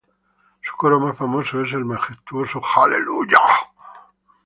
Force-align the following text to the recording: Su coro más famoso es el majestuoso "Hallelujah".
Su 0.63 0.75
coro 0.77 0.99
más 0.99 1.15
famoso 1.15 1.61
es 1.61 1.73
el 1.73 1.85
majestuoso 1.85 2.59
"Hallelujah". 2.59 3.37